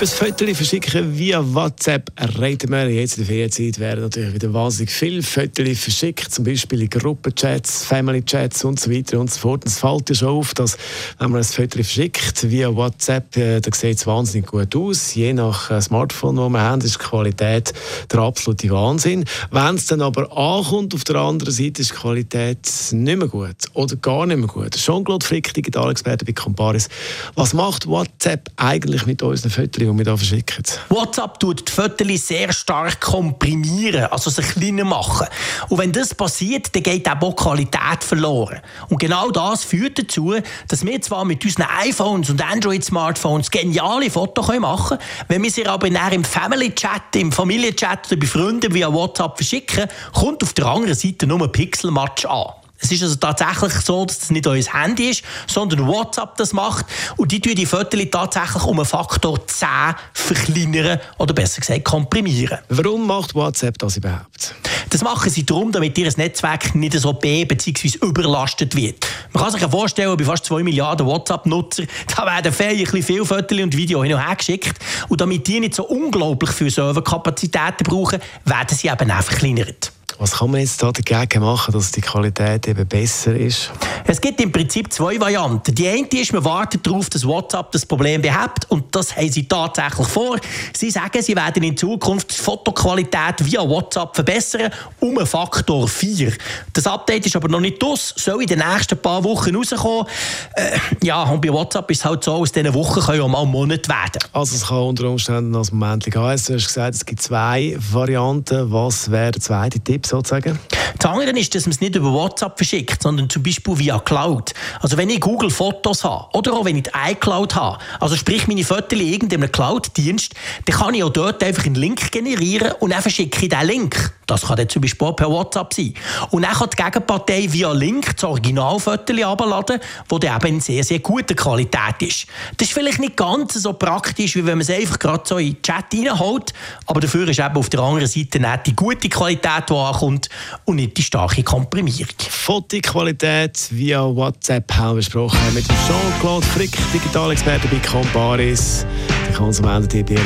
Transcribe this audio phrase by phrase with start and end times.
[0.00, 2.88] über das verschicken via WhatsApp reden wir.
[2.88, 7.84] Jetzt in der Ferienzeit werden natürlich wieder wahnsinnig viele Fotos verschickt, zum Beispiel in Gruppenchats,
[7.84, 9.66] Family-Chats und so weiter und so fort.
[9.66, 10.78] Es fällt ja schon auf, dass
[11.18, 15.14] wenn man ein Foto verschickt via WhatsApp, äh, da sieht es wahnsinnig gut aus.
[15.14, 17.74] Je nach äh, Smartphone, das wir haben, ist die Qualität
[18.10, 19.26] der absolute Wahnsinn.
[19.50, 23.56] Wenn es dann aber ankommt, auf der anderen Seite ist die Qualität nicht mehr gut
[23.74, 24.76] oder gar nicht mehr gut.
[24.76, 26.88] Jean-Claude Frick, Digitalexperte bei Comparis.
[27.34, 29.89] Was macht WhatsApp eigentlich mit unseren Fotos?
[29.90, 30.64] Die wir hier verschicken?
[30.88, 35.26] WhatsApp tut die Fotos sehr stark komprimieren, also sich kleiner machen.
[35.68, 38.60] Und wenn das passiert, dann geht auch die Qualität verloren.
[38.88, 40.34] Und genau das führt dazu,
[40.68, 45.66] dass wir zwar mit unseren iPhones und Android-Smartphones geniale Fotos machen können, wenn wir sie
[45.66, 50.94] aber im Family-Chat, im Familienchat oder bei Freunden via WhatsApp verschicken, kommt auf der anderen
[50.94, 52.59] Seite nur ein Pixelmatch an.
[52.80, 56.86] Es ist also tatsächlich so, dass es nicht euer Handy ist, sondern WhatsApp das macht.
[57.16, 59.68] Und die tun die Fotos tatsächlich um einen Faktor 10
[60.14, 62.58] verkleinern oder besser gesagt komprimieren.
[62.68, 64.54] Warum macht WhatsApp das überhaupt?
[64.88, 67.98] Das machen sie darum, damit ihr Netzwerk nicht so b- bzw.
[68.02, 69.06] überlastet wird.
[69.32, 71.84] Man kann sich ja vorstellen, bei fast 2 Milliarden WhatsApp-Nutzer,
[72.16, 74.78] da werden feierlich viele Fotos und Videos hin und her geschickt.
[75.08, 79.92] Und damit die nicht so unglaublich viel Serverkapazitäten brauchen, werden sie eben auch verkleinert.
[80.20, 83.70] Was kann man jetzt da dagegen machen, dass die Qualität eben besser ist?
[84.06, 85.74] Es gibt im Prinzip zwei Varianten.
[85.74, 89.48] Die eine ist, man wartet darauf, dass WhatsApp das Problem behebt und das haben sie
[89.48, 90.36] tatsächlich vor.
[90.76, 96.34] Sie sagen, sie werden in Zukunft die Fotoqualität via WhatsApp verbessern um einen Faktor 4.
[96.74, 100.06] Das Update ist aber noch nicht aus, soll in den nächsten paar Wochen rauskommen.
[100.54, 103.46] Äh, ja, und bei WhatsApp ist es halt so, aus diesen Wochen können auch mal
[103.46, 104.22] Monate werden.
[104.34, 106.12] Also es kann unter Umständen als Moment gehen.
[106.12, 108.70] Du hast gesagt, es gibt zwei Varianten.
[108.70, 109.80] Was wäre der zweite
[110.10, 110.79] still second.
[110.98, 114.52] Das andere ist, dass man es nicht über WhatsApp verschickt, sondern zum Beispiel via Cloud.
[114.80, 118.46] Also wenn ich Google Fotos habe oder auch wenn ich die iCloud habe, also sprich
[118.46, 120.34] meine Fotos in irgendeinem Cloud-Dienst,
[120.66, 124.12] dann kann ich auch dort einfach einen Link generieren und dann verschicke ich diesen Link.
[124.26, 125.94] Das kann dann zum Beispiel auch per WhatsApp sein.
[126.30, 130.84] Und dann kann die Gegenpartei via Link das Originalfoto abladen, das dann eben in sehr,
[130.84, 132.26] sehr guter Qualität ist.
[132.56, 135.54] Das ist vielleicht nicht ganz so praktisch, wie wenn man es einfach gerade so in
[135.54, 136.52] den Chat reinholt,
[136.86, 140.28] aber dafür ist eben auf der anderen Seite nicht die gute Qualität, die ankommt
[140.64, 142.14] und nicht die starke Komprimierung.
[142.18, 148.86] Fotoqualität via WhatsApp haben wir besprochen mit Jean-Claude Frick, Digitalexperte bei Comparis.
[149.28, 150.20] Die Konsumententipp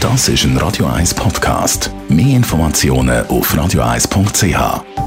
[0.00, 1.90] Das ist ein Radio 1 Podcast.
[2.08, 5.05] Mehr Informationen auf radio1.ch.